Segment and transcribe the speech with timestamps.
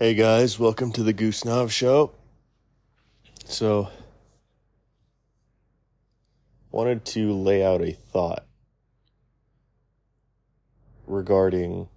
[0.00, 2.12] Hey guys, welcome to the Goose Knob Show.
[3.44, 3.88] So,
[6.70, 8.46] wanted to lay out a thought
[11.08, 11.88] regarding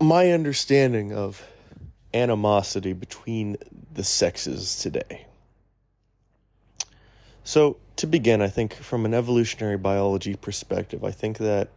[0.00, 1.40] my understanding of
[2.12, 3.56] animosity between
[3.92, 5.26] the sexes today.
[7.44, 11.68] So, to begin, I think from an evolutionary biology perspective, I think that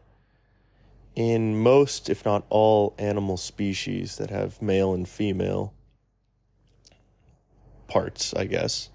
[1.18, 5.74] in most, if not all, animal species that have male and female
[7.88, 8.92] parts, I guess,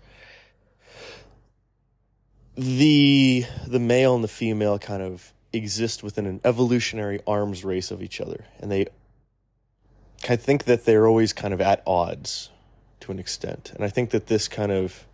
[2.55, 8.01] the the male and the female kind of exist within an evolutionary arms race of
[8.01, 8.87] each other, and they
[10.29, 12.51] I think that they're always kind of at odds
[13.01, 15.05] to an extent, and I think that this kind of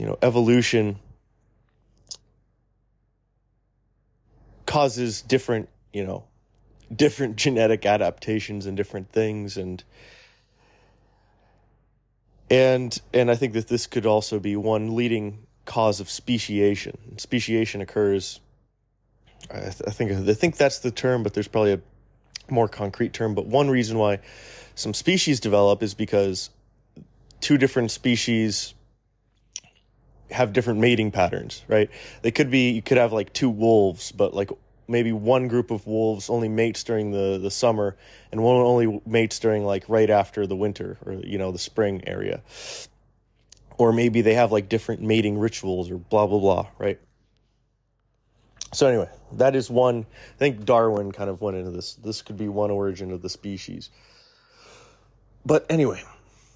[0.00, 0.98] you know evolution
[4.64, 6.24] causes different you know,
[6.94, 9.82] different genetic adaptations and different things and
[12.50, 17.16] and and I think that this could also be one leading cause of speciation.
[17.16, 18.40] Speciation occurs
[19.50, 21.80] I, th- I think I think that's the term, but there's probably a
[22.50, 23.34] more concrete term.
[23.34, 24.20] But one reason why
[24.74, 26.50] some species develop is because
[27.40, 28.74] two different species
[30.30, 31.90] have different mating patterns, right?
[32.22, 34.50] They could be you could have like two wolves, but like
[34.88, 37.96] maybe one group of wolves only mates during the, the summer
[38.30, 42.02] and one only mates during like right after the winter or you know the spring
[42.06, 42.42] area.
[43.78, 47.00] Or maybe they have like different mating rituals or blah blah blah right?
[48.72, 52.36] So anyway that is one i think darwin kind of went into this this could
[52.36, 53.90] be one origin of the species.
[55.44, 56.02] But anyway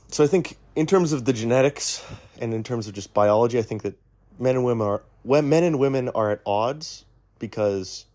[0.09, 2.05] so i think in terms of the genetics
[2.39, 3.99] and in terms of just biology i think that
[4.39, 5.03] men and women are
[5.43, 7.05] men and women are at odds
[7.39, 8.07] because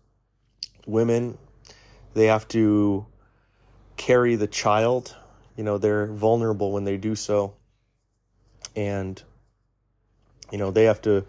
[0.86, 1.38] women.
[2.14, 3.06] They have to
[3.96, 5.14] carry the child.
[5.56, 7.54] You know they're vulnerable when they do so.
[8.74, 9.22] And
[10.50, 11.24] you know they have to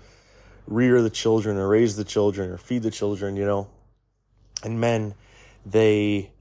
[0.68, 3.68] rear the children or raise the children or feed the children you know.
[4.64, 5.14] And men
[5.66, 6.32] they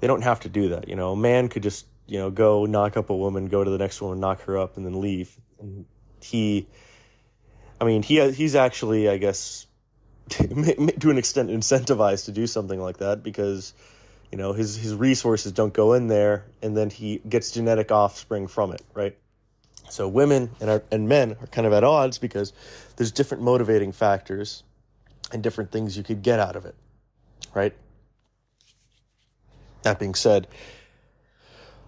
[0.00, 1.12] they don't have to do that you know.
[1.12, 4.00] A man could just you know go knock up a woman go to the next
[4.00, 5.36] woman knock her up and then leave.
[5.60, 5.84] And
[6.24, 6.66] he
[7.80, 9.66] i mean he he's actually i guess
[10.28, 13.74] to an extent incentivized to do something like that because
[14.30, 18.46] you know his his resources don't go in there and then he gets genetic offspring
[18.46, 19.16] from it right?
[19.90, 22.52] So women and our, and men are kind of at odds because
[22.96, 24.62] there's different motivating factors
[25.32, 26.74] and different things you could get out of it
[27.54, 27.74] right?
[29.82, 30.46] That being said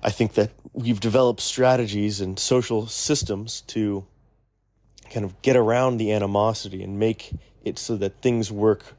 [0.03, 4.05] i think that we've developed strategies and social systems to
[5.11, 7.33] kind of get around the animosity and make
[7.65, 8.95] it so that things work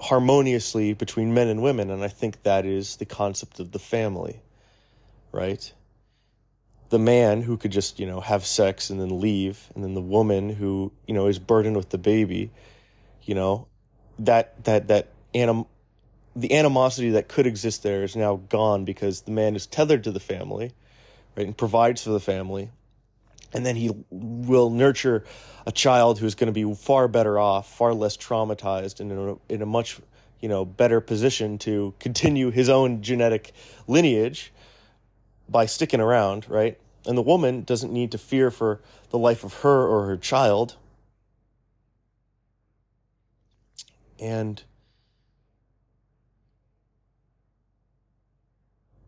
[0.00, 1.90] harmoniously between men and women.
[1.90, 4.40] And I think that is the concept of the family,
[5.30, 5.72] right?
[6.88, 10.00] The man who could just, you know, have sex and then leave, and then the
[10.00, 12.50] woman who, you know, is burdened with the baby,
[13.22, 13.68] you know,
[14.18, 15.66] that, that, that anim,
[16.34, 20.10] the animosity that could exist there is now gone because the man is tethered to
[20.10, 20.72] the family,
[21.36, 22.70] right, and provides for the family
[23.52, 25.24] and then he will nurture
[25.66, 29.52] a child who's going to be far better off, far less traumatized, and in a,
[29.54, 30.00] in a much
[30.40, 33.52] you know better position to continue his own genetic
[33.86, 34.52] lineage
[35.48, 36.78] by sticking around, right?
[37.06, 38.80] And the woman doesn't need to fear for
[39.10, 40.76] the life of her or her child.
[44.20, 44.62] And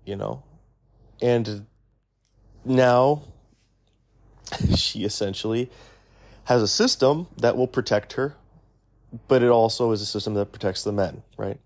[0.05, 0.43] you know,
[1.23, 1.67] and
[2.65, 3.23] now
[4.77, 5.71] she essentially
[6.45, 8.37] has a system that will protect her,
[9.29, 11.59] but it also is a system that protects the men, right?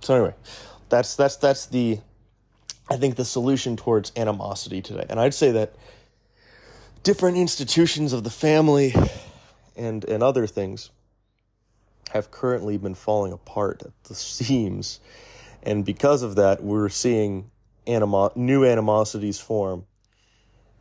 [0.00, 0.34] So anyway,
[0.88, 1.98] that's that's that's the
[2.90, 5.06] I think the solution towards animosity today.
[5.08, 5.74] And I'd say that
[7.02, 8.94] different institutions of the family
[9.76, 10.90] and and other things
[12.10, 15.00] have currently been falling apart at the seams.
[15.62, 17.50] And because of that, we're seeing
[17.86, 19.86] animo- new animosities form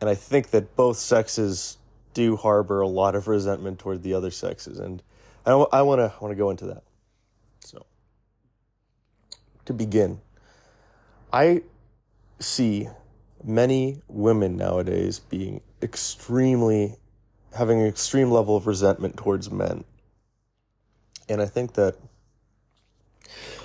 [0.03, 1.77] and I think that both sexes
[2.13, 5.01] do harbor a lot of resentment toward the other sexes, and
[5.45, 6.83] I, want to want to go into that.
[7.61, 7.85] So,
[9.63, 10.19] to begin,
[11.31, 11.61] I
[12.39, 12.89] see
[13.45, 16.97] many women nowadays being extremely
[17.55, 19.85] having an extreme level of resentment towards men,
[21.29, 21.95] and I think that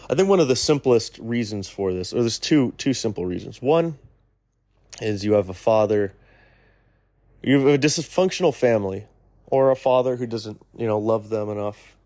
[0.09, 3.61] I think one of the simplest reasons for this, or there's two two simple reasons.
[3.61, 3.99] One
[5.03, 6.13] is you have a father
[7.43, 9.07] you have a dysfunctional family
[9.47, 11.97] or a father who doesn't, you know, love them enough,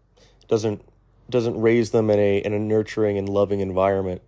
[0.48, 0.82] doesn't
[1.30, 4.22] doesn't raise them in a in a nurturing and loving environment.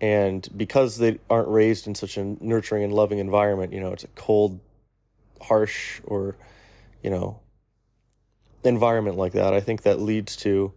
[0.00, 4.04] And because they aren't raised in such a nurturing and loving environment you know it's
[4.04, 4.60] a cold
[5.40, 6.36] harsh or
[7.02, 7.40] you know
[8.64, 10.72] environment like that i think that leads to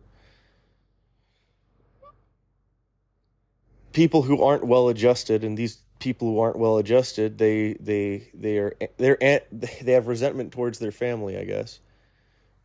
[3.92, 8.58] people who aren't well adjusted and these people who aren't well adjusted they they they
[8.58, 9.18] are they're
[9.52, 11.80] they have resentment towards their family i guess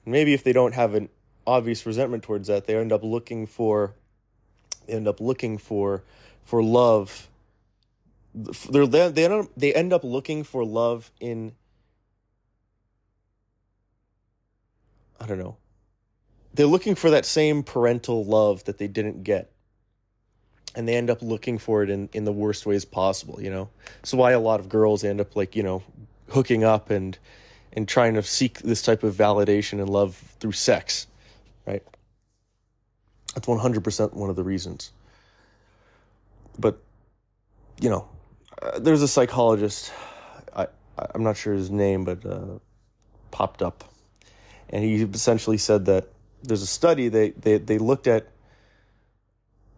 [0.05, 1.09] maybe if they don't have an
[1.47, 3.95] obvious resentment towards that they end up looking for
[4.87, 6.03] they end up looking for
[6.45, 7.29] for love
[8.35, 11.53] they're they end up, they end up looking for love in
[15.21, 15.57] I don't know.
[16.55, 19.51] They're looking for that same parental love that they didn't get.
[20.77, 23.69] And they end up looking for it in, in the worst ways possible, you know?
[24.05, 25.83] So why a lot of girls end up like, you know,
[26.31, 27.19] hooking up and
[27.73, 31.07] and trying to seek this type of validation and love through sex,
[31.67, 31.83] right?
[33.35, 34.93] That's 100% one of the reasons.
[36.59, 36.83] But,
[37.79, 38.09] you know,
[38.63, 39.93] uh, there's a psychologist,
[40.55, 40.69] I,
[41.15, 42.59] I'm not sure his name, but uh,
[43.31, 43.85] popped up
[44.69, 46.09] and he essentially said that
[46.43, 48.29] there's a study they they they looked at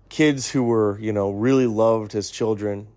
[0.08, 2.88] kids who were you know really loved as children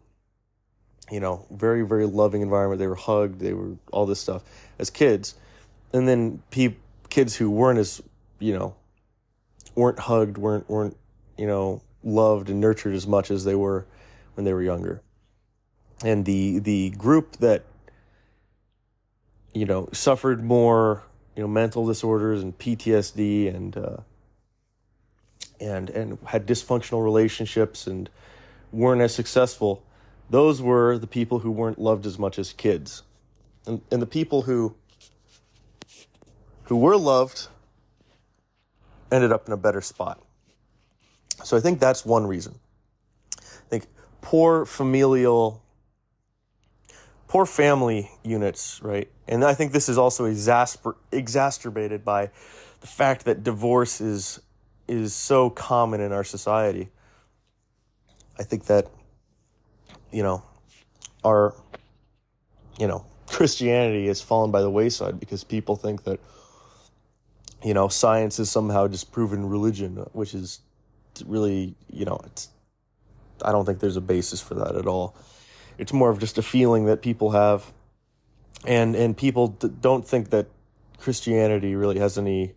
[1.12, 2.80] you know very very loving environment.
[2.80, 3.40] They were hugged.
[3.40, 4.44] They were all this stuff
[4.80, 5.36] as kids.
[5.94, 6.76] And then pe-
[7.10, 8.02] kids who weren't as
[8.40, 8.76] you know
[9.76, 10.98] weren't hugged weren't weren't
[11.38, 13.86] you know loved and nurtured as much as they were
[14.36, 15.02] when they were younger.
[16.04, 17.66] And the the group that
[19.54, 21.04] you know suffered more
[21.36, 23.98] you know mental disorders and PTSD and uh,
[25.62, 28.10] and and had dysfunctional relationships and
[28.72, 29.84] weren't as successful.
[30.30, 33.04] Those were the people who weren't loved as much as kids,
[33.66, 34.76] and and the people who
[36.64, 37.48] who were loved
[39.12, 40.22] ended up in a better spot.
[41.44, 42.56] So I think that's one reason.
[43.38, 43.86] I think
[44.22, 45.62] poor familial
[47.28, 49.10] poor family units, right?
[49.26, 52.30] And I think this is also exasper- exacerbated by
[52.82, 54.42] the fact that divorce is
[54.92, 56.90] is so common in our society.
[58.38, 58.88] I think that
[60.12, 60.44] you know
[61.24, 61.56] our
[62.78, 66.20] you know Christianity has fallen by the wayside because people think that
[67.64, 70.60] you know science is somehow disproven religion, which is
[71.26, 72.50] really you know it's
[73.44, 75.16] I don't think there's a basis for that at all.
[75.78, 77.72] It's more of just a feeling that people have,
[78.66, 80.48] and and people d- don't think that
[81.00, 82.56] Christianity really has any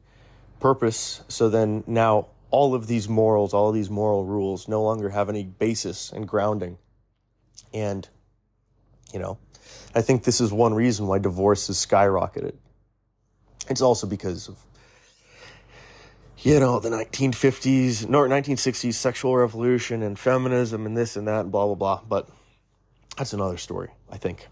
[0.65, 1.21] purpose.
[1.29, 5.29] So then now all of these morals, all of these moral rules, no longer have
[5.29, 6.79] any basis and grounding,
[7.75, 8.09] and
[9.13, 9.37] you know,
[9.95, 12.55] I think this is one reason why divorce has skyrocketed.
[13.69, 14.57] It's also because of
[16.39, 21.53] you know, the 1950s, no, 1960s sexual revolution and feminism and this and that and
[21.53, 22.01] blah, blah, blah.
[22.09, 22.29] But
[23.19, 24.49] that's another story, I think.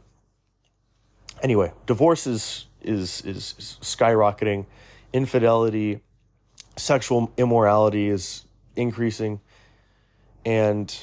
[1.43, 4.67] Anyway, divorce is, is, is, is skyrocketing.
[5.13, 6.01] Infidelity,
[6.77, 8.45] sexual immorality is
[8.77, 9.41] increasing.
[10.45, 10.95] And,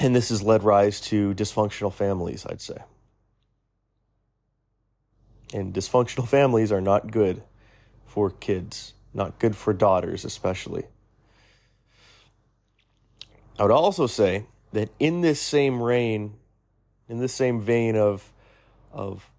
[0.00, 2.78] and this has led rise to dysfunctional families, I'd say.
[5.52, 7.42] And dysfunctional families are not good
[8.06, 10.84] for kids, not good for daughters, especially.
[13.58, 16.34] I would also say that in this same reign,
[17.08, 18.32] in this same vein of,
[18.92, 19.30] of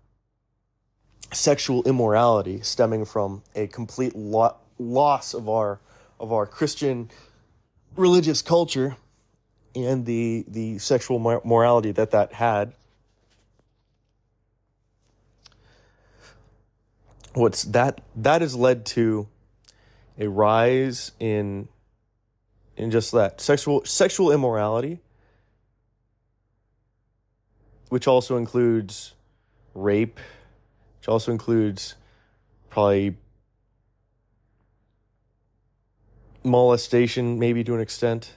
[1.35, 5.79] sexual immorality stemming from a complete lo- loss of our,
[6.19, 7.09] of our Christian
[7.95, 8.95] religious culture
[9.75, 12.73] and the, the sexual morality that that had,
[17.33, 19.27] what's that that has led to
[20.17, 21.67] a rise in
[22.77, 25.01] in just that sexual sexual immorality
[27.89, 29.13] which also includes
[29.73, 30.19] rape,
[31.05, 31.93] which also includes
[32.71, 33.15] probably
[36.43, 38.33] molestation, maybe to an extent,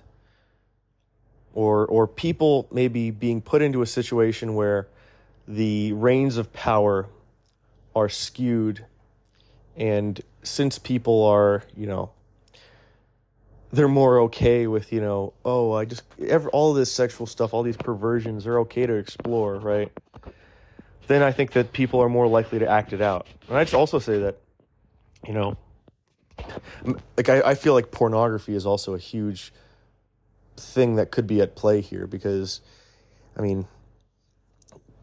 [1.54, 4.86] or or people maybe being put into a situation where
[5.46, 7.06] the reins of power
[7.96, 8.84] are skewed,
[9.74, 12.10] and since people are you know
[13.72, 17.62] they're more okay with you know oh i just ever all this sexual stuff all
[17.62, 19.92] these perversions are okay to explore right
[21.08, 23.26] then i think that people are more likely to act it out.
[23.48, 24.38] And i'd also say that
[25.26, 25.56] you know
[27.16, 29.52] like I, I feel like pornography is also a huge
[30.56, 32.60] thing that could be at play here because
[33.36, 33.66] i mean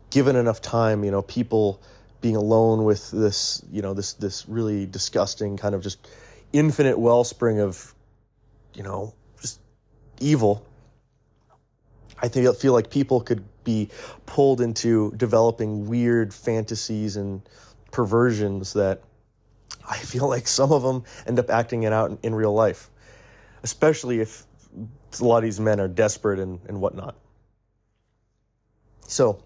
[0.10, 1.82] given enough time you know people
[2.22, 6.08] being alone with this you know this this really disgusting kind of just
[6.54, 7.94] infinite wellspring of
[8.76, 9.60] you know, just
[10.20, 10.66] evil,
[12.22, 13.90] I I feel like people could be
[14.26, 17.42] pulled into developing weird fantasies and
[17.92, 19.02] perversions that
[19.88, 22.90] I feel like some of them end up acting it out in, in real life,
[23.64, 24.46] especially if
[25.20, 27.16] a lot of these men are desperate and, and whatnot.
[29.08, 29.42] So,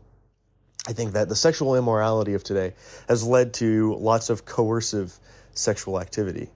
[0.88, 2.73] I think that the sexual immorality of today
[3.07, 5.13] has led to lots of coercive
[5.53, 6.49] sexual activity,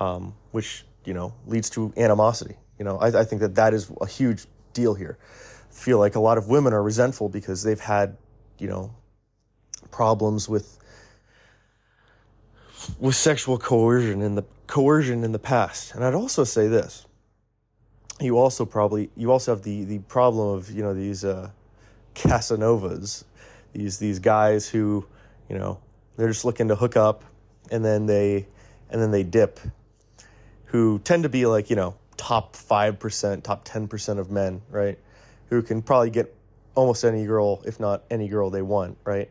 [0.00, 2.56] um, which you know leads to animosity.
[2.78, 4.46] You know, I, I think that that is a huge
[4.76, 5.18] deal here.
[5.20, 8.16] I feel like a lot of women are resentful because they've had,
[8.58, 8.94] you know,
[9.90, 10.78] problems with
[13.00, 15.94] with sexual coercion in the coercion in the past.
[15.94, 17.06] And I'd also say this:
[18.20, 21.50] you also probably you also have the the problem of you know these uh,
[22.14, 23.24] Casanovas
[23.76, 25.06] these these guys who,
[25.48, 25.78] you know,
[26.16, 27.24] they're just looking to hook up
[27.70, 28.46] and then they
[28.90, 29.60] and then they dip
[30.66, 34.98] who tend to be like, you know, top 5%, top 10% of men, right?
[35.48, 36.34] Who can probably get
[36.74, 39.30] almost any girl, if not any girl they want, right?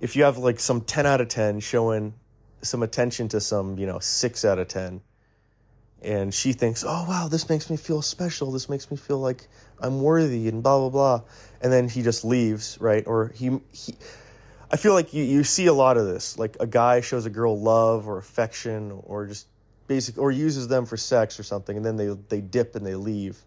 [0.00, 2.14] If you have like some 10 out of 10 showing
[2.62, 5.00] some attention to some, you know, 6 out of 10,
[6.00, 8.52] and she thinks, oh, wow, this makes me feel special.
[8.52, 9.48] This makes me feel like
[9.80, 11.22] I'm worthy and blah, blah, blah.
[11.60, 13.04] And then he just leaves, right?
[13.04, 13.96] Or he, he
[14.70, 16.38] I feel like you, you see a lot of this.
[16.38, 19.47] Like a guy shows a girl love or affection or just
[19.88, 22.94] basic, or uses them for sex or something, and then they, they dip and they
[22.94, 23.38] leave.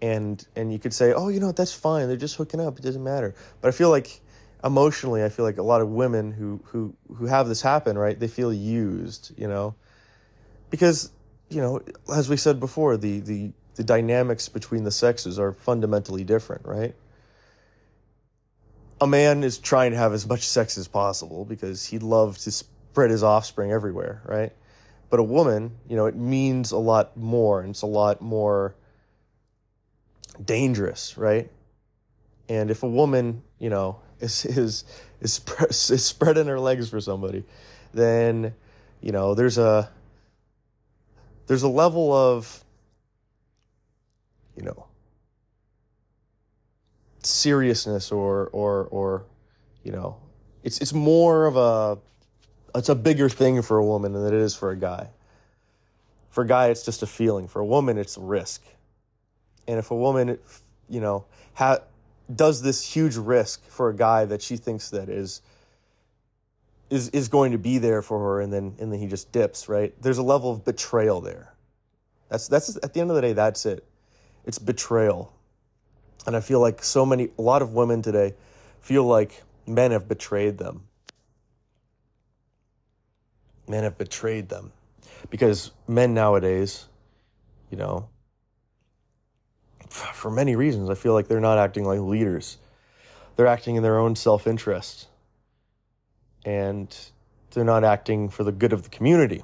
[0.00, 2.06] And, and you could say, oh, you know, that's fine.
[2.06, 2.78] They're just hooking up.
[2.78, 3.34] It doesn't matter.
[3.60, 4.20] But I feel like
[4.62, 8.18] emotionally, I feel like a lot of women who, who, who have this happen, right?
[8.18, 9.74] They feel used, you know?
[10.70, 11.10] Because
[11.48, 11.80] you know,
[12.12, 16.94] as we said before, the, the, the dynamics between the sexes are fundamentally different, right?
[19.00, 22.50] A man is trying to have as much sex as possible because he'd love to
[22.50, 24.52] spread his offspring everywhere, right?
[25.10, 28.74] But a woman, you know, it means a lot more and it's a lot more
[30.42, 31.50] dangerous, right?
[32.48, 34.84] And if a woman, you know, is is
[35.20, 35.40] is,
[35.90, 37.44] is spreading her legs for somebody,
[37.92, 38.54] then
[39.00, 39.90] you know there's a
[41.46, 42.64] there's a level of,
[44.56, 44.86] you know,
[47.22, 49.24] seriousness or or or,
[49.82, 50.16] you know,
[50.62, 51.98] it's it's more of a
[52.74, 55.08] it's a bigger thing for a woman than it is for a guy.
[56.30, 57.46] For a guy, it's just a feeling.
[57.46, 58.62] For a woman, it's risk.
[59.68, 60.38] And if a woman,
[60.88, 61.78] you know, ha-
[62.34, 65.42] does this huge risk for a guy that she thinks that is
[66.90, 69.68] is is going to be there for her and then and then he just dips,
[69.68, 69.94] right?
[70.02, 71.54] There's a level of betrayal there.
[72.28, 73.84] That's that's at the end of the day that's it.
[74.44, 75.32] It's betrayal.
[76.26, 78.34] And I feel like so many a lot of women today
[78.80, 80.82] feel like men have betrayed them.
[83.68, 84.72] Men have betrayed them.
[85.30, 86.86] Because men nowadays,
[87.70, 88.08] you know,
[89.88, 92.58] for many reasons, I feel like they're not acting like leaders.
[93.36, 95.08] They're acting in their own self interest
[96.44, 96.94] and
[97.50, 99.42] they're not acting for the good of the community.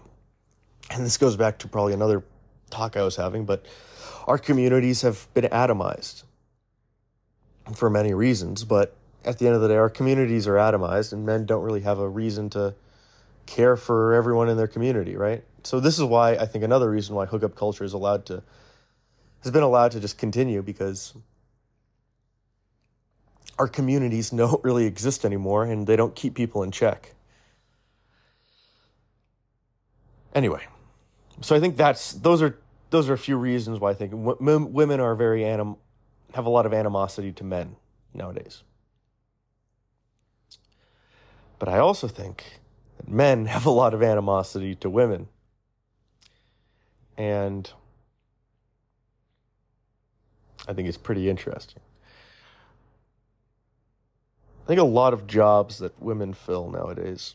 [0.90, 2.24] And this goes back to probably another
[2.70, 3.64] talk I was having, but
[4.26, 6.24] our communities have been atomized
[7.74, 8.64] for many reasons.
[8.64, 11.80] But at the end of the day, our communities are atomized, and men don't really
[11.80, 12.74] have a reason to
[13.50, 15.44] care for everyone in their community, right?
[15.64, 18.42] So this is why I think another reason why hookup culture is allowed to
[19.42, 21.14] has been allowed to just continue because
[23.58, 27.14] our communities don't really exist anymore and they don't keep people in check.
[30.32, 30.64] Anyway,
[31.40, 32.56] so I think that's those are
[32.90, 35.76] those are a few reasons why I think w- women are very anim
[36.34, 37.74] have a lot of animosity to men
[38.14, 38.62] nowadays.
[41.58, 42.59] But I also think
[43.10, 45.28] men have a lot of animosity to women.
[47.16, 47.70] And
[50.66, 51.82] I think it's pretty interesting.
[54.64, 57.34] I think a lot of jobs that women fill nowadays,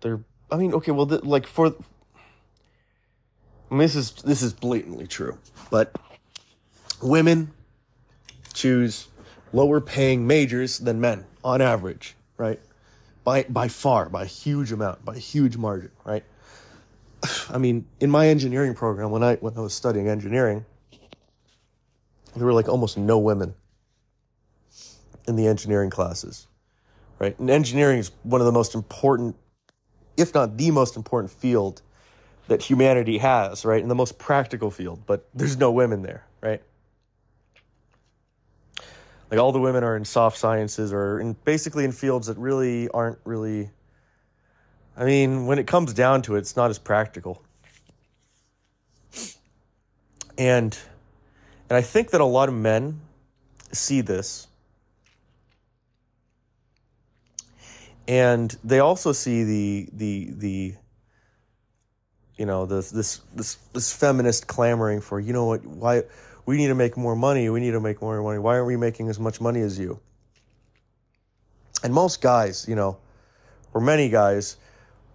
[0.00, 0.20] they're.
[0.50, 1.66] I mean, okay, well, the, like for.
[1.66, 1.70] I
[3.70, 5.38] mean, this is this is blatantly true,
[5.70, 5.94] but
[7.00, 7.52] women
[8.52, 9.08] choose
[9.52, 12.60] lower paying majors than men on average, right?
[13.28, 16.24] By by far, by a huge amount, by a huge margin, right?
[17.50, 20.64] I mean, in my engineering program, when I when I was studying engineering,
[22.34, 23.54] there were like almost no women
[25.26, 26.46] in the engineering classes,
[27.18, 27.38] right?
[27.38, 29.36] And engineering is one of the most important,
[30.16, 31.82] if not the most important field
[32.46, 33.82] that humanity has, right?
[33.82, 36.62] And the most practical field, but there's no women there, right?
[39.30, 42.88] Like all the women are in soft sciences or in basically in fields that really
[42.88, 43.70] aren't really
[44.98, 47.40] I mean, when it comes down to it, it's not as practical.
[50.36, 50.76] And
[51.70, 53.00] and I think that a lot of men
[53.70, 54.48] see this.
[58.08, 60.74] And they also see the the the
[62.36, 66.02] you know this this this this feminist clamoring for you know what why
[66.48, 68.76] we need to make more money we need to make more money why aren't we
[68.76, 69.98] making as much money as you
[71.82, 72.96] and most guys you know
[73.74, 74.56] or many guys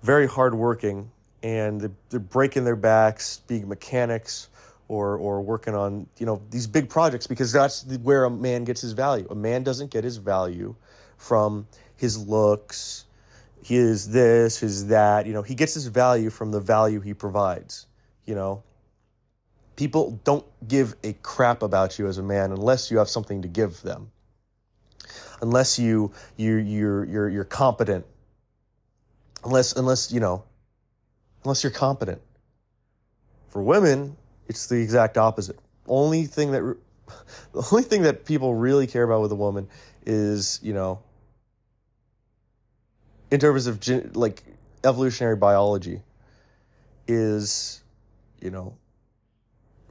[0.04, 1.10] very hardworking
[1.42, 4.48] and they're breaking their backs being mechanics
[4.88, 8.82] or or working on you know these big projects because that's where a man gets
[8.82, 9.28] his value.
[9.30, 10.76] A man doesn't get his value
[11.18, 13.06] from his looks,
[13.64, 15.26] his this, his that.
[15.26, 17.88] You know, he gets his value from the value he provides.
[18.26, 18.64] You know,
[19.76, 23.48] people don't give a crap about you as a man unless you have something to
[23.48, 24.12] give them.
[25.42, 28.06] Unless you you you're you're you're competent.
[29.44, 30.44] Unless unless you know,
[31.44, 32.22] unless you're competent.
[33.50, 34.16] For women,
[34.48, 35.60] it's the exact opposite.
[35.88, 36.62] Only thing that
[37.54, 39.68] the only thing that people really care about with a woman
[40.06, 41.00] is, you know,
[43.32, 44.44] in terms of like
[44.84, 46.02] evolutionary biology
[47.08, 47.84] is,
[48.40, 48.76] you know,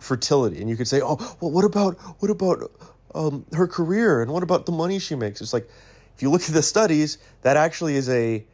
[0.02, 0.60] fertility.
[0.60, 2.70] And you could say, "Oh, well what about what about
[3.14, 5.68] um, her career and what about the money she makes?" It's like
[6.14, 8.44] if you look at the studies, that actually is a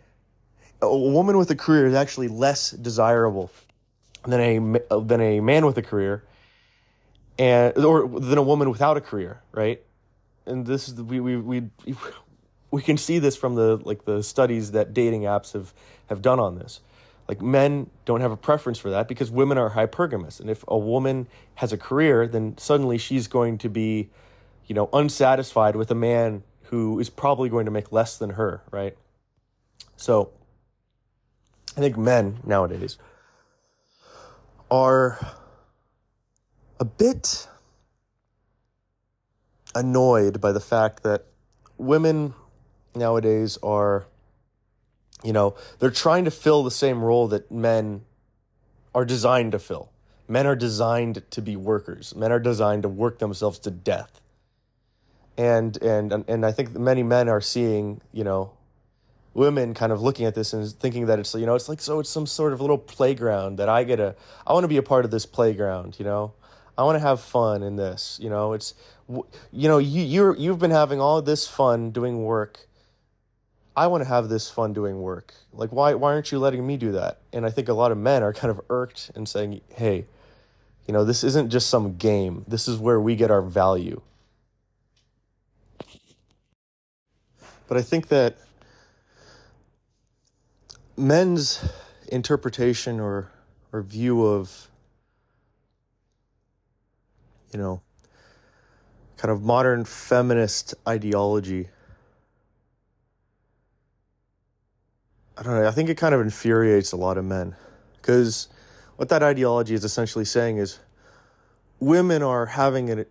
[0.81, 3.51] a woman with a career is actually less desirable
[4.25, 6.25] than a than a man with a career,
[7.39, 9.83] and or than a woman without a career, right?
[10.47, 11.63] And this is we we we
[12.71, 15.73] we can see this from the like the studies that dating apps have
[16.07, 16.81] have done on this.
[17.29, 20.79] Like men don't have a preference for that because women are hypergamous, and if a
[20.79, 24.09] woman has a career, then suddenly she's going to be,
[24.67, 28.63] you know, unsatisfied with a man who is probably going to make less than her,
[28.71, 28.97] right?
[29.97, 30.31] So,
[31.77, 32.99] I think men nowadays
[34.71, 35.19] are
[36.81, 37.47] a bit
[39.75, 41.27] annoyed by the fact that
[41.77, 42.35] women
[42.95, 44.07] nowadays are,
[45.25, 48.03] you know, they're trying to fill the same role that men
[48.95, 49.91] are designed to fill.
[50.29, 52.15] Men are designed to be workers.
[52.15, 54.21] Men are designed to work themselves to death.
[55.37, 58.53] And and and I think many men are seeing, you know,
[59.39, 62.01] women kind of looking at this and thinking that it's you know it's like so
[62.01, 64.83] it's some sort of little playground that I get to I want to be a
[64.83, 66.33] part of this playground you know
[66.77, 68.75] I want to have fun in this you know it's
[69.09, 72.68] you know you you you've been having all this fun doing work
[73.79, 75.35] I want to have this fun doing work.
[75.53, 77.21] Like why why aren't you letting me do that?
[77.33, 80.07] And I think a lot of men are kind of irked and saying hey
[80.89, 82.45] you know this isn't just some game.
[82.49, 84.01] This is where we get our value.
[87.69, 88.39] But I think that
[90.97, 91.65] men's
[92.09, 93.31] interpretation or
[93.73, 94.69] or view of
[97.53, 97.81] you know
[99.19, 101.69] kind of modern feminist ideology
[105.39, 107.55] I don't know I think it kind of infuriates a lot of men
[107.97, 108.49] because
[108.97, 110.79] what that ideology is essentially saying is
[111.81, 113.07] women are having a,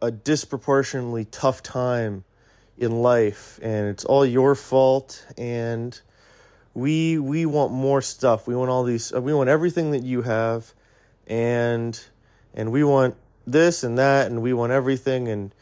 [0.00, 2.24] a disproportionately tough time
[2.78, 6.00] in life and it's all your fault and
[6.74, 8.46] we we want more stuff.
[8.46, 9.12] We want all these.
[9.12, 10.72] We want everything that you have,
[11.26, 11.98] and
[12.54, 13.16] and we want
[13.46, 15.54] this and that, and we want everything, and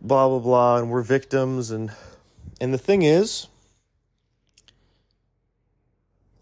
[0.00, 1.92] blah blah blah, and we're victims, and
[2.60, 3.48] and the thing is,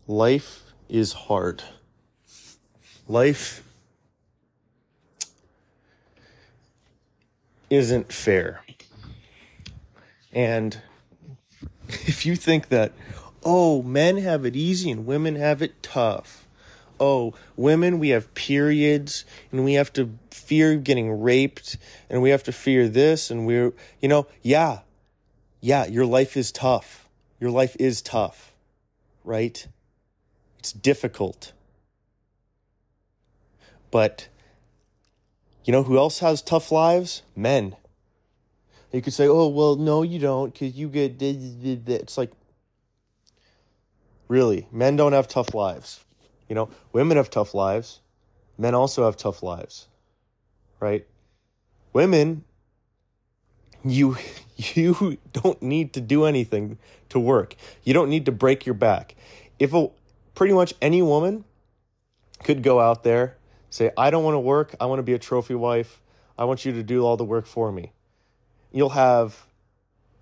[0.09, 1.62] life is hard.
[3.07, 3.62] Life
[7.71, 8.62] isn't fair.
[10.33, 10.81] And
[11.88, 12.92] if you think that
[13.44, 16.47] oh, men have it easy and women have it tough.
[17.01, 21.77] Oh, women, we have periods and we have to fear getting raped
[22.11, 24.81] and we have to fear this and we're, you know, yeah,
[25.61, 27.09] yeah, your life is tough.
[27.38, 28.53] Your life is tough,
[29.23, 29.66] right?
[30.59, 31.53] It's difficult.
[33.90, 34.29] But
[35.64, 37.23] you know who else has tough lives?
[37.37, 37.77] Men.
[38.92, 41.21] You could say, oh, well, no, you don't, because you get.
[41.21, 42.33] It's like,
[44.29, 46.05] Really, men don't have tough lives.
[46.49, 48.01] You know, women have tough lives.
[48.59, 49.88] Men also have tough lives.
[50.81, 51.07] Right?
[51.92, 52.44] Women
[53.85, 54.16] you
[54.57, 57.57] you don't need to do anything to work.
[57.85, 59.14] You don't need to break your back.
[59.59, 59.88] If a
[60.38, 61.44] pretty much any woman
[62.44, 63.37] could go out there,
[63.70, 66.01] say I don't want to work, I want to be a trophy wife.
[66.38, 67.90] I want you to do all the work for me.
[68.70, 69.48] You'll have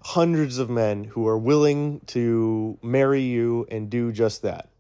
[0.01, 4.71] hundreds of men who are willing to marry you and do just that.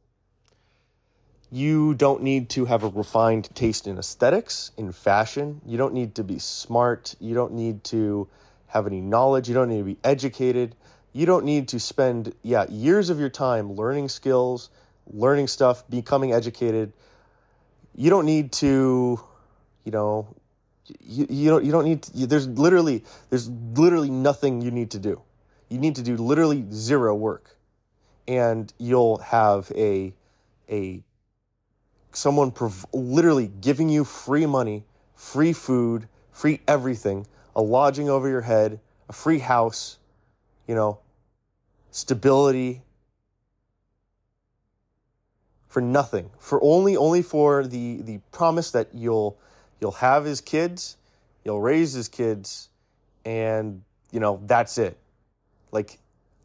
[1.53, 5.61] You don't need to have a refined taste in aesthetics, in fashion.
[5.66, 7.14] You don't need to be smart.
[7.20, 8.27] You don't need to
[8.68, 9.51] have any knowledge.
[9.51, 10.75] You don't need to be educated.
[11.12, 14.70] You don't need to spend, yeah, years of your time learning skills,
[15.07, 16.92] learning stuff, becoming educated.
[17.95, 19.21] You don't need to,
[19.85, 20.35] you know,
[21.01, 24.99] you, you don't you don't need to, there's literally there's literally nothing you need to
[24.99, 25.21] do.
[25.69, 27.57] You need to do literally zero work,
[28.29, 30.12] and you'll have a
[30.71, 31.03] a
[32.12, 38.42] someone prov- literally giving you free money, free food, free everything, a lodging over your
[38.42, 39.99] head, a free house,
[40.66, 40.99] you know,
[41.90, 42.83] stability
[45.77, 46.31] for nothing.
[46.39, 49.37] For only only for the the promise that you'll
[49.79, 50.97] you'll have his kids,
[51.45, 52.71] you'll raise his kids
[53.27, 54.97] and you know, that's it.
[55.73, 55.99] Like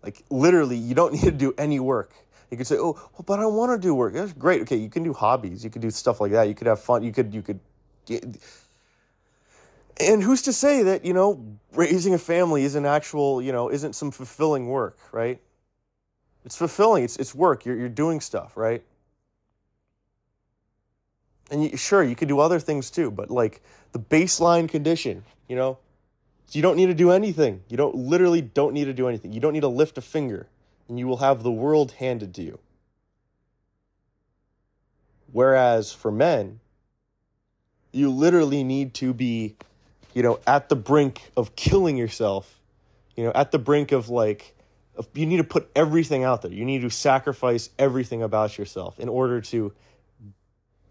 [0.04, 2.14] like literally you don't need to do any work
[2.50, 4.64] you could say, "Oh, well, but I want to do work." That's great.
[4.64, 5.64] Okay, you can do hobbies.
[5.64, 6.50] You could do stuff like that.
[6.50, 7.02] You could have fun.
[7.02, 7.62] You could you could
[8.06, 8.26] get,
[9.98, 11.42] and who's to say that, you know,
[11.72, 15.40] raising a family isn't actual, you know, isn't some fulfilling work, right?
[16.44, 17.06] It's fulfilling.
[17.06, 17.64] It's it's work.
[17.64, 18.84] You're you're doing stuff, right?
[21.52, 23.62] And you, sure, you could do other things too, but like
[23.92, 25.78] the baseline condition, you know,
[26.52, 27.62] you don't need to do anything.
[27.68, 29.34] You don't literally don't need to do anything.
[29.34, 30.48] You don't need to lift a finger
[30.88, 32.60] and you will have the world handed to you.
[35.32, 36.60] Whereas for men,
[37.92, 39.56] you literally need to be,
[40.14, 42.60] you know, at the brink of killing yourself,
[43.16, 44.56] you know, at the brink of like,
[45.14, 46.52] you need to put everything out there.
[46.52, 49.74] You need to sacrifice everything about yourself in order to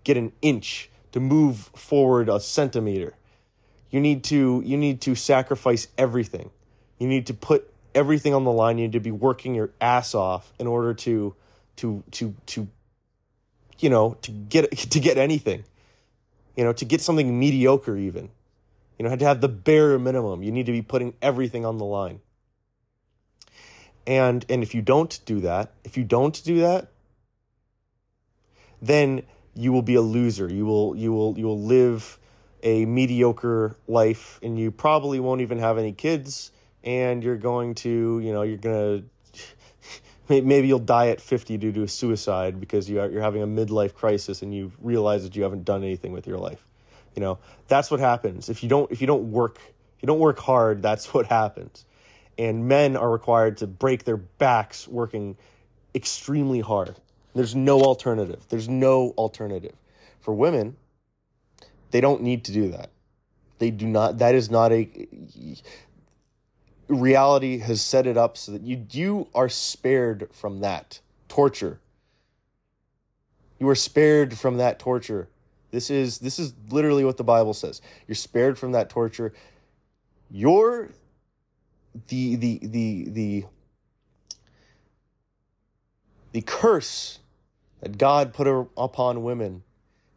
[0.04, 3.14] get an inch, to move forward a centimeter.
[3.90, 6.50] You need to you need to sacrifice everything.
[6.98, 8.78] You need to put everything on the line.
[8.78, 11.34] You need to be working your ass off in order to
[11.76, 12.68] to to to
[13.78, 15.64] you know to get to get anything.
[16.56, 18.30] You know, to get something mediocre even.
[18.98, 20.42] You know, to have the bare minimum.
[20.42, 22.20] You need to be putting everything on the line.
[24.06, 26.88] And and if you don't do that, if you don't do that,
[28.82, 29.22] then
[29.54, 30.50] you will be a loser.
[30.52, 32.18] You will you will you will live
[32.62, 36.52] a mediocre life and you probably won't even have any kids
[36.84, 39.08] and you're going to, you know, you're going
[40.28, 43.42] to maybe you'll die at 50 due to a suicide because you are, you're having
[43.42, 46.64] a midlife crisis and you realize that you haven't done anything with your life.
[47.14, 48.48] You know, that's what happens.
[48.48, 51.84] If you don't if you don't work, if you don't work hard, that's what happens.
[52.38, 55.36] And men are required to break their backs working
[55.94, 56.96] extremely hard.
[57.34, 58.44] There's no alternative.
[58.48, 59.74] There's no alternative.
[60.20, 60.76] For women,
[61.90, 62.90] they don't need to do that.
[63.58, 64.88] They do not that is not a
[66.88, 71.78] reality has set it up so that you you are spared from that torture.
[73.58, 75.28] You are spared from that torture.
[75.70, 77.80] This is this is literally what the Bible says.
[78.08, 79.32] You're spared from that torture.
[80.30, 80.88] You're
[82.08, 83.44] the the the the
[86.32, 87.18] the curse
[87.80, 89.62] that God put upon women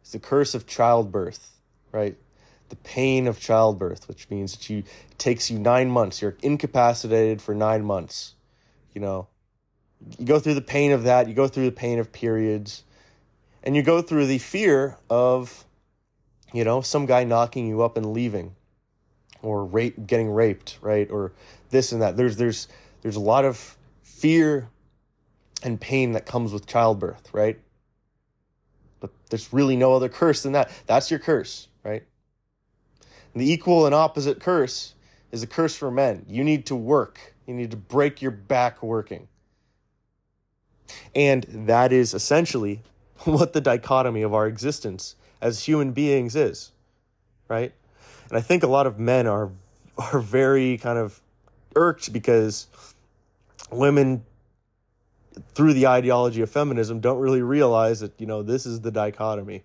[0.04, 1.52] is the curse of childbirth,
[1.92, 2.16] right?
[2.68, 6.20] the pain of childbirth, which means that you it takes you nine months.
[6.20, 8.34] You're incapacitated for nine months.
[8.94, 9.28] You know,
[10.18, 11.28] you go through the pain of that.
[11.28, 12.84] You go through the pain of periods,
[13.62, 15.64] and you go through the fear of,
[16.52, 18.54] you know, some guy knocking you up and leaving,
[19.42, 21.32] or rape, getting raped, right, or
[21.70, 22.16] this and that.
[22.16, 22.68] There's there's
[23.02, 24.68] there's a lot of fear
[25.64, 27.58] and pain that comes with childbirth, right?
[29.00, 30.70] But there's really no other curse than that.
[30.86, 32.04] That's your curse, right?
[33.34, 34.94] the equal and opposite curse
[35.32, 36.24] is a curse for men.
[36.28, 37.34] You need to work.
[37.46, 39.28] You need to break your back working.
[41.14, 42.82] And that is essentially
[43.24, 46.70] what the dichotomy of our existence as human beings is,
[47.48, 47.72] right?
[48.28, 49.50] And I think a lot of men are
[49.96, 51.20] are very kind of
[51.76, 52.66] irked because
[53.70, 54.24] women
[55.54, 59.62] through the ideology of feminism don't really realize that, you know, this is the dichotomy.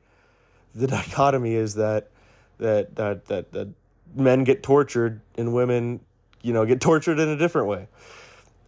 [0.76, 2.10] The dichotomy is that
[2.58, 3.70] that that that that
[4.16, 6.00] men get tortured and women,
[6.42, 7.88] you know, get tortured in a different way.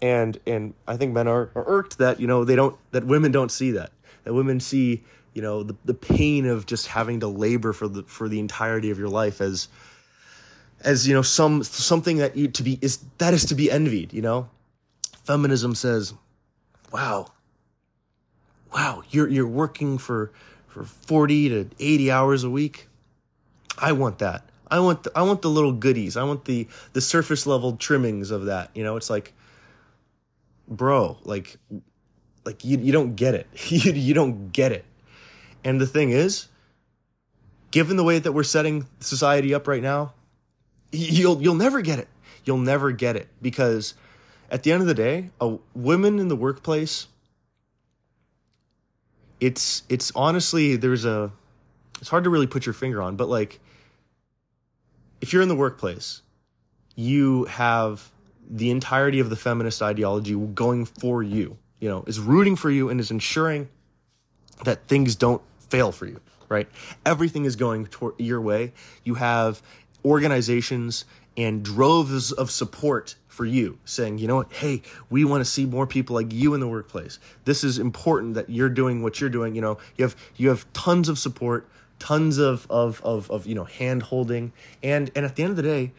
[0.02, 3.32] And and I think men are, are irked that, you know, they don't that women
[3.32, 3.92] don't see that.
[4.24, 8.04] That women see, you know, the, the pain of just having to labor for the
[8.04, 9.68] for the entirety of your life as
[10.84, 14.14] as, you know, some something that you to be is that is to be envied,
[14.14, 14.50] you know?
[15.24, 16.16] Feminism says,
[16.92, 17.28] Wow,
[18.74, 20.32] wow, you're you're working for
[20.68, 22.88] for 40 to 80 hours a week
[23.82, 24.44] I want that.
[24.70, 26.16] I want the, I want the little goodies.
[26.16, 28.70] I want the the surface level trimmings of that.
[28.74, 29.34] You know, it's like,
[30.68, 31.58] bro, like,
[32.46, 33.48] like you you don't get it.
[33.68, 34.86] you you don't get it.
[35.64, 36.48] And the thing is,
[37.72, 40.14] given the way that we're setting society up right now,
[40.92, 42.08] you'll you'll never get it.
[42.46, 43.94] You'll never get it because
[44.52, 47.08] at the end of the day, a women in the workplace
[49.42, 51.32] it's it's honestly there's a
[52.00, 53.60] it's hard to really put your finger on, but like
[55.20, 56.22] if you're in the workplace,
[56.96, 58.10] you have
[58.50, 62.90] the entirety of the feminist ideology going for you, you know, is rooting for you
[62.90, 63.68] and is ensuring
[64.64, 66.68] that things don't fail for you, right?
[67.06, 67.88] Everything is going
[68.18, 68.74] your way.
[69.04, 69.62] You have
[70.06, 71.06] organizations
[71.38, 75.66] and droves of support for you saying, you know what, hey, we want to see
[75.66, 77.20] more people like you in the workplace.
[77.46, 79.56] This is important that you're doing what you're doing.
[79.56, 81.68] You know, you have you have tons of support,
[82.00, 84.52] tons of of of, of you know, hand holding.
[84.84, 85.94] And and at the end of the day,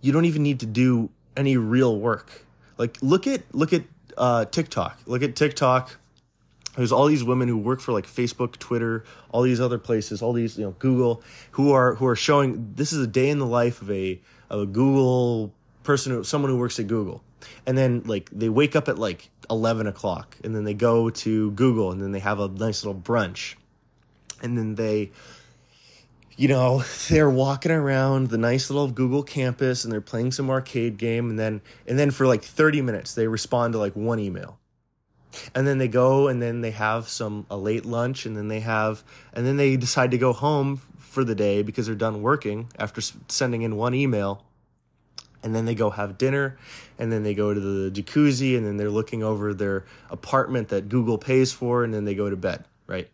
[0.00, 2.44] you don't even need to do any real work.
[2.76, 3.84] Like look at look at
[4.18, 4.98] uh, TikTok.
[5.06, 5.96] Look at TikTok.
[6.76, 10.32] There's all these women who work for like Facebook, Twitter, all these other places, all
[10.32, 13.46] these you know Google, who are who are showing this is a day in the
[13.46, 17.22] life of a of a Google person, who, someone who works at Google,
[17.66, 21.52] and then like they wake up at like eleven o'clock, and then they go to
[21.52, 23.54] Google, and then they have a nice little brunch,
[24.42, 25.12] and then they
[26.36, 30.96] you know, they're walking around the nice little Google campus and they're playing some arcade
[30.96, 34.58] game and then and then for like 30 minutes they respond to like one email.
[35.54, 38.60] And then they go and then they have some a late lunch and then they
[38.60, 42.68] have and then they decide to go home for the day because they're done working
[42.78, 44.44] after sending in one email.
[45.42, 46.56] And then they go have dinner
[46.98, 50.88] and then they go to the jacuzzi and then they're looking over their apartment that
[50.88, 53.10] Google pays for and then they go to bed, right?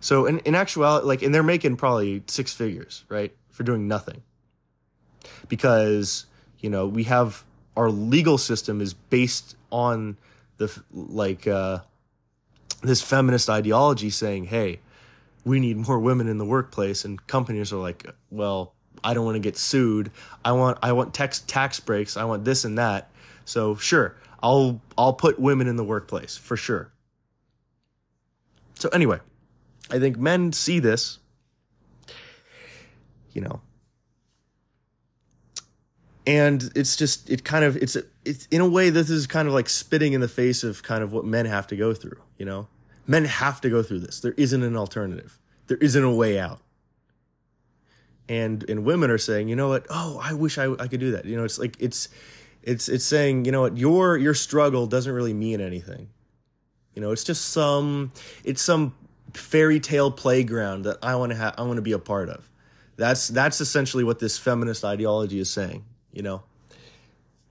[0.00, 4.22] So in, in actuality, like, and they're making probably six figures, right, for doing nothing.
[5.48, 6.26] Because,
[6.60, 7.42] you know, we have
[7.76, 10.16] our legal system is based on
[10.58, 11.80] the, like, uh,
[12.82, 14.80] this feminist ideology saying, hey,
[15.44, 17.04] we need more women in the workplace.
[17.04, 20.10] And companies are like, well, I don't want to get sued.
[20.44, 22.16] I want, I want tax, tax breaks.
[22.16, 23.10] I want this and that.
[23.44, 26.90] So sure, I'll, I'll put women in the workplace for sure.
[28.74, 29.20] So anyway,
[29.90, 31.18] I think men see this,
[33.32, 33.60] you know,
[36.26, 39.54] and it's just it kind of it's it's in a way this is kind of
[39.54, 42.20] like spitting in the face of kind of what men have to go through.
[42.38, 42.68] You know,
[43.06, 44.20] men have to go through this.
[44.20, 45.38] There isn't an alternative.
[45.68, 46.60] There isn't a way out.
[48.28, 49.86] And and women are saying, you know what?
[49.88, 51.24] Oh, I wish I I could do that.
[51.24, 52.08] You know, it's like it's
[52.62, 53.78] it's it's saying, you know what?
[53.78, 56.08] Your your struggle doesn't really mean anything.
[56.94, 58.10] You know, it's just some
[58.42, 58.94] it's some
[59.34, 62.50] fairy tale playground that I want to have I want to be a part of.
[62.96, 65.84] That's that's essentially what this feminist ideology is saying,
[66.16, 66.42] you know.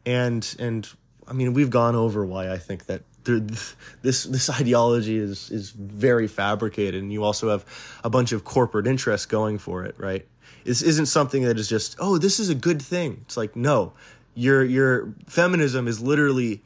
[0.05, 0.89] And and
[1.27, 6.27] I mean, we've gone over why I think that this this ideology is is very
[6.27, 7.65] fabricated, and you also have
[8.03, 10.25] a bunch of corporate interests going for it, right?
[10.63, 13.21] This isn't something that is just oh, this is a good thing.
[13.25, 13.93] It's like no,
[14.33, 16.61] your your feminism is literally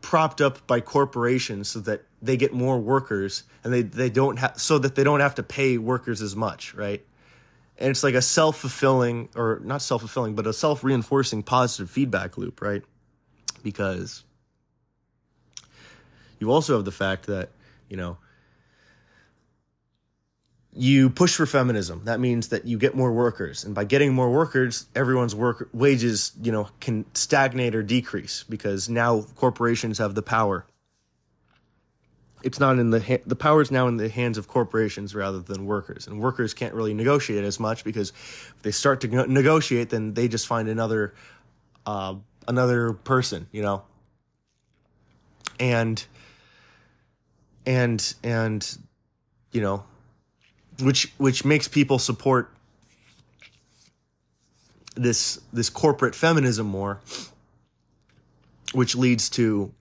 [0.00, 4.58] propped up by corporations so that they get more workers and they, they don't have
[4.58, 7.04] so that they don't have to pay workers as much right
[7.80, 12.82] and it's like a self-fulfilling or not self-fulfilling but a self-reinforcing positive feedback loop right
[13.62, 14.22] because
[16.38, 17.50] you also have the fact that
[17.88, 18.16] you know
[20.72, 22.02] you push for feminism.
[22.04, 26.32] That means that you get more workers, and by getting more workers, everyone's work wages,
[26.40, 30.64] you know, can stagnate or decrease because now corporations have the power.
[32.42, 35.40] It's not in the ha- the power is now in the hands of corporations rather
[35.40, 39.24] than workers, and workers can't really negotiate as much because if they start to go-
[39.26, 41.14] negotiate, then they just find another
[41.86, 42.14] uh,
[42.48, 43.82] another person, you know,
[45.58, 46.04] and
[47.66, 48.78] and and
[49.52, 49.84] you know
[50.80, 52.50] which which makes people support
[54.94, 57.00] this this corporate feminism more
[58.72, 59.72] which leads to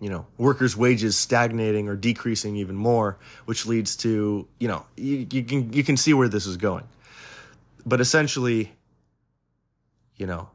[0.00, 5.26] you know workers wages stagnating or decreasing even more which leads to you know you,
[5.30, 6.84] you can you can see where this is going.
[7.86, 8.72] But essentially
[10.16, 10.48] you know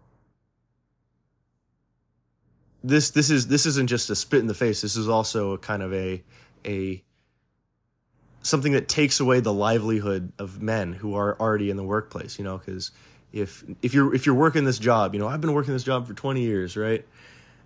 [2.84, 4.82] this this is this isn't just a spit in the face.
[4.82, 6.24] This is also a kind of a
[6.66, 7.04] a
[8.42, 12.46] something that takes away the livelihood of men who are already in the workplace you
[12.46, 12.92] know because
[13.34, 16.08] if if you're if you're working this job you know i've been working this job
[16.08, 17.06] for 20 years right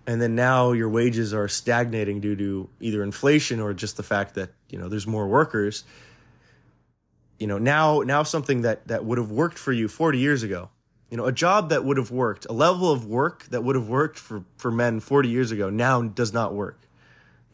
[0.06, 4.34] and then now your wages are stagnating due to either inflation or just the fact
[4.34, 5.84] that you know there's more workers
[7.38, 10.70] you know now now something that that would have worked for you 40 years ago
[11.10, 13.88] you know a job that would have worked a level of work that would have
[13.88, 16.78] worked for for men 40 years ago now does not work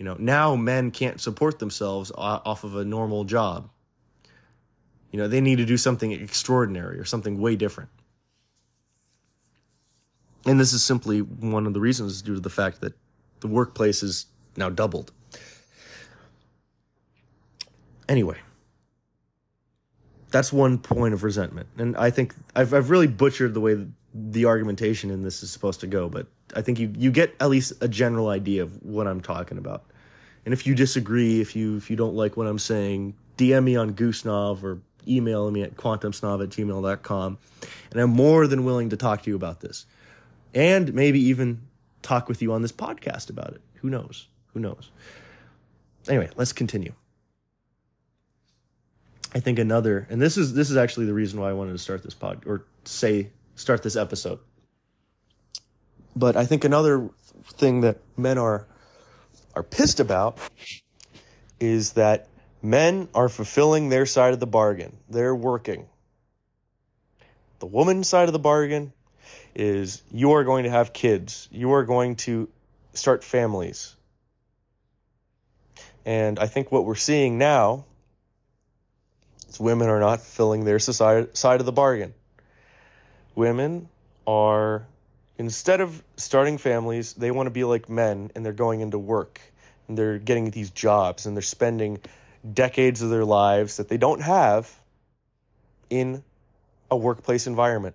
[0.00, 3.68] You know, now men can't support themselves off of a normal job.
[5.10, 7.90] You know, they need to do something extraordinary or something way different.
[10.46, 12.94] And this is simply one of the reasons due to the fact that
[13.40, 14.26] the workplace is
[14.56, 15.12] now doubled.
[18.08, 18.38] Anyway,
[20.30, 21.68] that's one point of resentment.
[21.78, 25.80] And I think I've, I've really butchered the way the argumentation in this is supposed
[25.80, 26.26] to go, but
[26.56, 29.84] I think you, you get at least a general idea of what I'm talking about.
[30.44, 33.76] And if you disagree, if you if you don't like what I'm saying, DM me
[33.76, 37.38] on Goosenav or email me at quantumsnob at gmail.com.
[37.92, 39.86] And I'm more than willing to talk to you about this.
[40.54, 41.62] And maybe even
[42.02, 43.60] talk with you on this podcast about it.
[43.76, 44.28] Who knows?
[44.52, 44.90] Who knows?
[46.08, 46.92] Anyway, let's continue.
[49.34, 51.78] I think another, and this is this is actually the reason why I wanted to
[51.78, 54.40] start this pod or say start this episode.
[56.16, 57.10] But I think another
[57.52, 58.66] thing that men are
[59.54, 60.38] are pissed about
[61.60, 62.28] is that
[62.62, 64.96] men are fulfilling their side of the bargain.
[65.08, 65.86] They're working.
[67.60, 68.92] The woman's side of the bargain
[69.54, 71.48] is you are going to have kids.
[71.50, 72.48] You are going to
[72.94, 73.94] start families.
[76.04, 77.84] And I think what we're seeing now
[79.48, 82.14] is women are not fulfilling their society, side of the bargain.
[83.34, 83.88] Women
[84.26, 84.86] are,
[85.38, 89.40] instead of starting families, they want to be like men and they're going into work
[89.88, 92.00] and they're getting these jobs and they're spending
[92.54, 94.72] decades of their lives that they don't have
[95.90, 96.22] in
[96.90, 97.94] a workplace environment.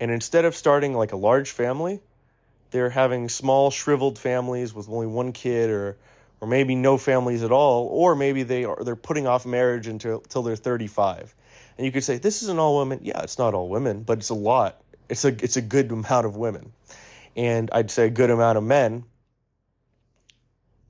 [0.00, 2.00] And instead of starting like a large family,
[2.70, 5.96] they're having small shriveled families with only one kid or
[6.40, 10.18] or maybe no families at all, or maybe they are they're putting off marriage until
[10.18, 11.34] until they're 35.
[11.78, 13.00] And you could say this isn't all women.
[13.02, 14.82] Yeah, it's not all women, but it's a lot.
[15.08, 16.72] It's a it's a good amount of women.
[17.36, 19.04] And I'd say a good amount of men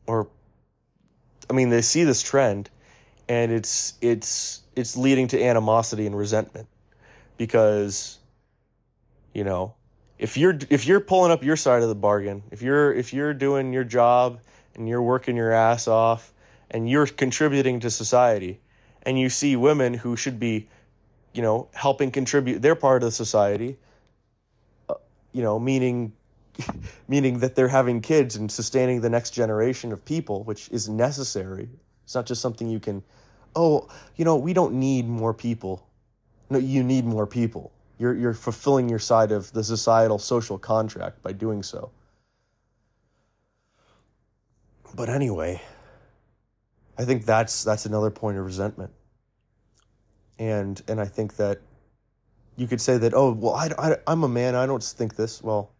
[0.07, 0.29] or
[1.49, 2.71] I mean they see this trend
[3.29, 6.69] and it's it's it's leading to animosity and resentment
[7.37, 8.19] because
[9.35, 9.75] you know
[10.18, 13.35] if you're if you're pulling up your side of the bargain if you're if you're
[13.35, 14.40] doing your job
[14.75, 16.33] and you're working your ass off
[16.70, 18.61] and you're contributing to society
[19.03, 20.68] and you see women who should be
[21.35, 23.77] you know helping contribute their part of the society
[24.88, 24.94] uh,
[25.33, 26.12] you know meaning
[27.09, 31.68] meaning that they're having kids and sustaining the next generation of people which is necessary.
[32.05, 33.03] It's not just something you can
[33.57, 35.85] oh you know we don't need more people.
[36.49, 37.73] No you need more people
[38.05, 41.90] you're you're fulfilling your side of the societal social contract by doing so.
[44.95, 45.62] But anyway,
[46.99, 48.93] I think that's that's another point of resentment.
[50.38, 51.62] And and I think that
[52.57, 55.43] you could say that oh well I, I I'm a man I don't think this
[55.43, 55.71] well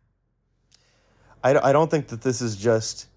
[1.43, 3.09] I, I don't think that this is just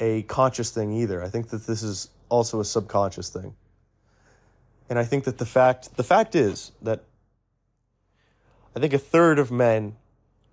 [0.00, 1.22] a conscious thing either.
[1.22, 3.54] I think that this is also a subconscious thing.
[4.88, 7.04] And I think that the fact the fact is that
[8.78, 9.96] I think a third of men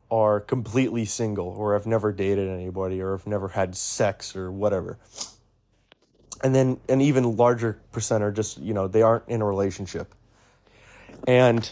[0.10, 4.98] are completely single or have never dated anybody or have never had sex or whatever.
[6.44, 10.16] And then an even larger percent are just, you know, they aren't in a relationship.
[11.28, 11.72] And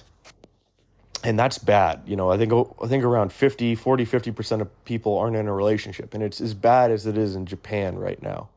[1.24, 2.04] and that's bad.
[2.06, 5.54] You know, I think I think around 50, 40, 50% of people aren't in a
[5.54, 8.50] relationship and it's as bad as it is in Japan right now.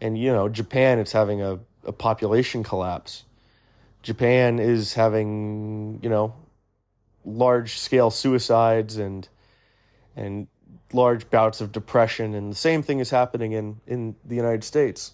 [0.00, 3.22] And you know, Japan it's having a, a population collapse.
[4.02, 6.34] Japan is having, you know,
[7.28, 9.28] large scale suicides and
[10.16, 10.48] and
[10.92, 15.12] large bouts of depression and the same thing is happening in in the United States.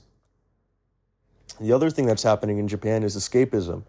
[1.60, 3.82] The other thing that's happening in Japan is escapism.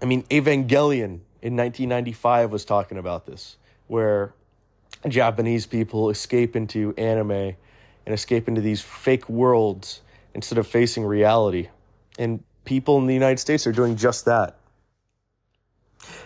[0.00, 3.56] I mean Evangelion in 1995 was talking about this
[3.88, 4.34] where
[5.08, 7.56] Japanese people escape into anime
[8.06, 10.00] and escape into these fake worlds
[10.34, 11.68] instead of facing reality.
[12.18, 14.56] And people in the United States are doing just that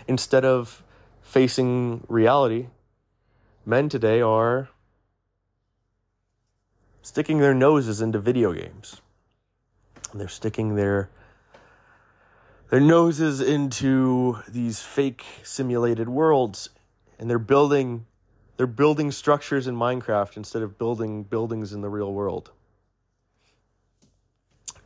[0.09, 0.83] instead of
[1.23, 2.69] facing reality,
[3.64, 4.69] men today are
[7.02, 9.00] sticking their noses into video games.
[10.15, 11.11] They're sticking their
[12.71, 16.69] their noses into these fake simulated worlds
[17.19, 18.07] and they're building
[18.57, 22.50] they're building structures in Minecraft instead of building buildings in the real world.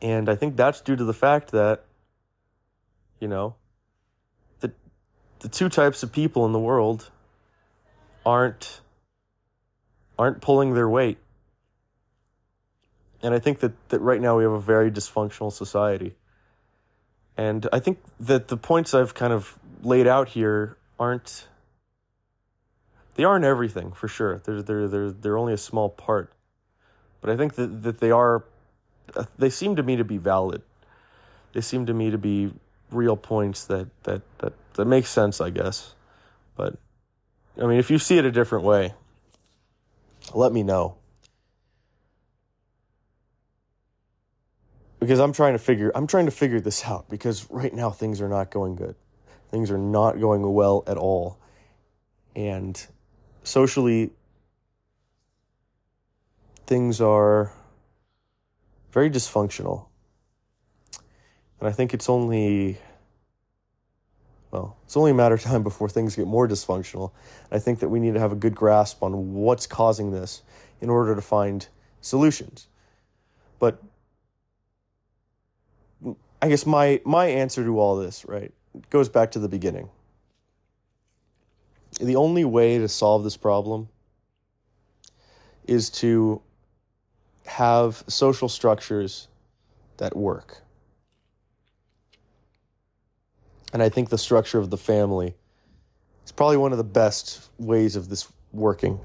[0.02, 1.84] And I think that's due to the fact that
[3.20, 3.54] you know,
[5.40, 7.10] the two types of people in the world
[8.24, 8.80] aren't
[10.18, 11.18] aren't pulling their weight.
[13.22, 16.14] And I think that, that right now we have a very dysfunctional society.
[17.36, 21.46] And I think that the points I've kind of laid out here aren't
[23.14, 24.40] they aren't everything for sure.
[24.44, 26.32] They're they're they're they're only a small part.
[27.20, 28.44] but I think that, that they are,
[29.38, 30.62] they seem to me to be valid.
[31.52, 32.52] They seem to me to be
[32.90, 35.94] real points that, that, that, that make sense, I guess.
[36.56, 36.76] But,
[37.60, 38.94] I mean, if you see it a different way,
[40.34, 40.96] let me know.
[44.98, 48.20] Because I'm trying to figure I'm trying to figure this out because right now things
[48.20, 48.94] are not going good.
[49.50, 51.38] Things are not going well at all.
[52.36, 52.86] And
[53.42, 54.10] socially
[56.66, 57.50] things are
[58.92, 59.86] very dysfunctional.
[61.60, 62.78] And I think it's only,
[64.50, 67.12] well, it's only a matter of time before things get more dysfunctional.
[67.52, 70.42] I think that we need to have a good grasp on what's causing this
[70.80, 71.68] in order to find
[72.00, 72.66] solutions.
[73.58, 73.82] But
[76.40, 78.52] I guess my, my answer to all this, right,
[78.88, 79.90] goes back to the beginning.
[82.00, 83.90] The only way to solve this problem
[85.66, 86.40] is to
[87.44, 89.28] have social structures
[89.98, 90.62] that work.
[93.72, 95.34] And I think the structure of the family
[96.24, 99.00] is probably one of the best ways of this working.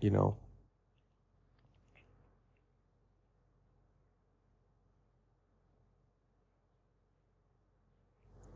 [0.00, 0.36] You know,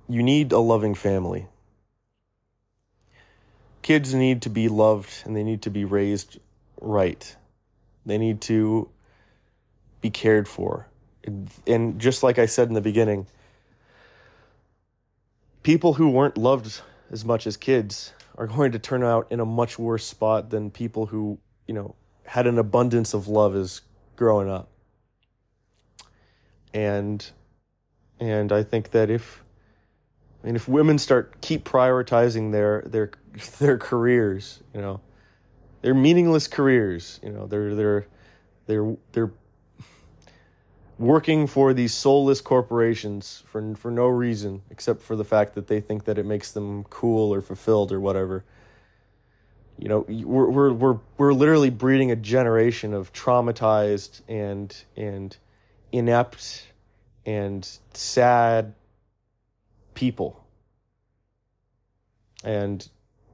[0.08, 1.46] you need a loving family
[3.86, 6.40] kids need to be loved and they need to be raised
[6.80, 7.36] right.
[8.04, 8.88] They need to
[10.00, 10.88] be cared for.
[11.66, 13.26] And just like I said in the beginning,
[15.62, 16.80] people who weren't loved
[17.10, 20.70] as much as kids are going to turn out in a much worse spot than
[20.70, 21.94] people who, you know,
[22.24, 23.80] had an abundance of love as
[24.14, 24.68] growing up.
[26.72, 27.28] And
[28.20, 29.42] and I think that if
[30.42, 33.10] I mean if women start keep prioritizing their their
[33.58, 35.00] their careers, you know.
[35.82, 37.46] They're meaningless careers, you know.
[37.46, 38.06] They're they're
[38.66, 39.30] they're they're
[40.98, 45.80] working for these soulless corporations for for no reason except for the fact that they
[45.80, 48.44] think that it makes them cool or fulfilled or whatever.
[49.78, 55.36] You know, we're we're we're we're literally breeding a generation of traumatized and and
[55.92, 56.68] inept
[57.26, 58.74] and sad
[59.94, 60.42] people.
[62.42, 62.88] And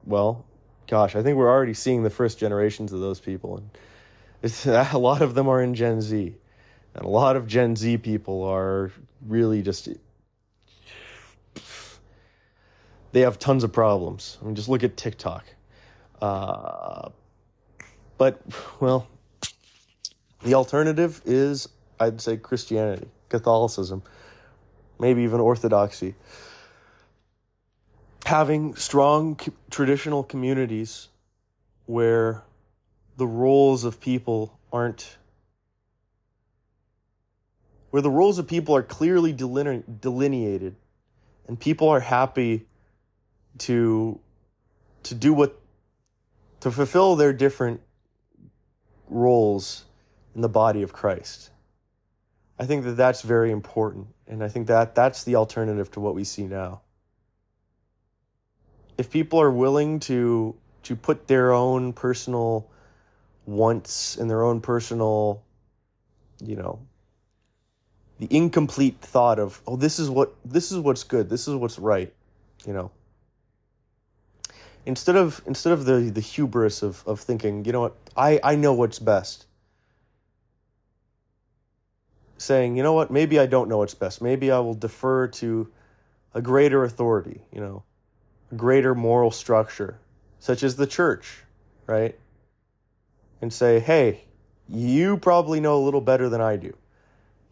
[0.05, 0.45] well,
[0.87, 3.57] gosh, I think we're already seeing the first generations of those people,
[4.43, 6.35] and a lot of them are in Gen Z,
[6.95, 8.91] and a lot of Gen Z people are
[9.25, 9.89] really just
[13.11, 14.37] they have tons of problems.
[14.41, 15.45] I mean, just look at TikTok.
[16.21, 17.09] Uh,
[18.17, 18.41] but
[18.79, 19.07] well,
[20.43, 21.69] the alternative is,
[21.99, 24.01] I'd say, Christianity, Catholicism,
[24.99, 26.15] maybe even Orthodoxy
[28.25, 29.37] having strong
[29.69, 31.09] traditional communities
[31.85, 32.43] where
[33.17, 35.17] the roles of people aren't
[37.93, 40.75] where the roles of people are clearly deline- delineated
[41.47, 42.65] and people are happy
[43.59, 44.19] to
[45.03, 45.61] to do what
[46.59, 47.81] to fulfill their different
[49.09, 49.85] roles
[50.33, 51.51] in the body of Christ.
[52.57, 56.15] I think that that's very important and I think that that's the alternative to what
[56.15, 56.81] we see now
[58.97, 62.71] if people are willing to to put their own personal
[63.45, 65.43] wants and their own personal
[66.41, 66.79] you know
[68.19, 71.79] the incomplete thought of oh this is what this is what's good this is what's
[71.79, 72.13] right
[72.65, 72.91] you know
[74.85, 78.55] instead of instead of the the hubris of of thinking you know what i i
[78.55, 79.45] know what's best
[82.37, 85.69] saying you know what maybe i don't know what's best maybe i will defer to
[86.33, 87.83] a greater authority you know
[88.53, 89.97] a greater moral structure,
[90.39, 91.39] such as the church,
[91.87, 92.17] right?
[93.41, 94.21] And say, hey,
[94.69, 96.75] you probably know a little better than I do.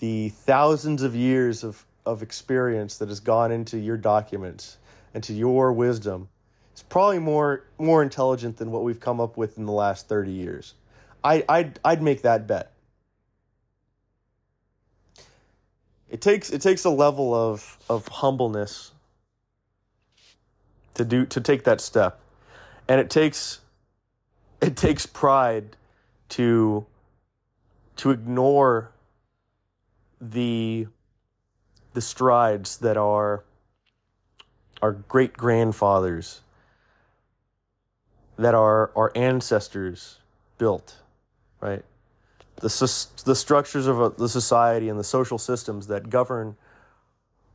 [0.02, 4.78] The thousands of years of, of experience that has gone into your documents
[5.14, 6.28] and to your wisdom
[6.76, 10.32] is probably more more intelligent than what we've come up with in the last 30
[10.32, 10.74] years.
[11.24, 12.72] I, I'd, I'd make that bet.
[16.10, 18.93] It takes it takes a level of, of humbleness
[20.95, 22.20] to do to take that step
[22.88, 23.60] and it takes
[24.64, 25.78] it takes pride
[26.30, 26.88] to
[27.97, 28.89] to ignore
[30.22, 30.88] the
[31.94, 33.44] the strides that our
[34.82, 36.42] our great grandfathers
[38.38, 40.20] that our our ancestors
[40.58, 40.98] built
[41.60, 41.84] right
[42.58, 42.68] the
[43.26, 46.56] the structures of uh, the society and the social systems that govern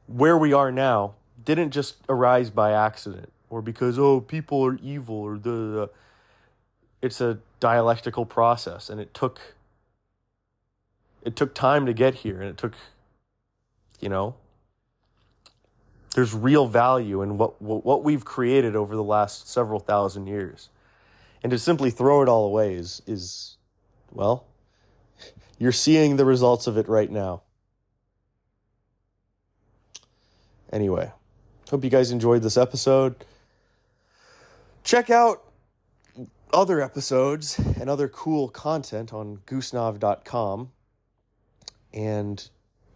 [0.09, 1.15] where we are now
[1.45, 3.33] didn't just arise by accident.
[3.49, 5.89] or because oh people are evil or the
[7.01, 9.56] it's a dialectical process and it took
[11.27, 12.75] it took time to get here and it took
[14.01, 14.37] you know
[16.15, 20.71] there's real value in what what we've created over the last several thousand years.
[21.43, 23.57] And to simply throw it all away is is
[24.13, 24.47] well
[25.59, 27.43] you're seeing the results of it right now.
[30.73, 31.13] Anyway
[31.69, 33.25] hope you guys enjoyed this episode.
[34.85, 35.43] Check out
[36.53, 40.71] other episodes and other cool content on goosenav.com
[41.97, 42.49] and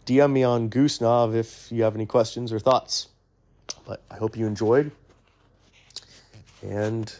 [0.05, 3.07] DM me on Goosenav if you have any questions or thoughts.
[3.85, 4.91] But I hope you enjoyed,
[6.61, 7.13] and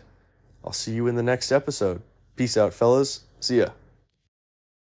[0.63, 2.01] I'll see you in the next episode.
[2.35, 3.21] Peace out, fellas.
[3.39, 3.69] See ya.